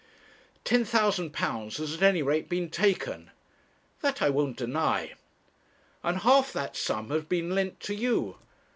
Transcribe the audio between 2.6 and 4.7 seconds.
taken.' 'That I won't